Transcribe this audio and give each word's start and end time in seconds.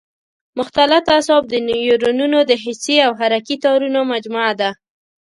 مختلط 0.59 1.05
اعصاب 1.15 1.43
د 1.49 1.53
نیورونونو 1.69 2.39
د 2.49 2.51
حسي 2.63 2.97
او 3.05 3.11
حرکي 3.19 3.55
تارونو 3.63 3.99
مجموعه 4.13 4.53
ده. 4.61 4.69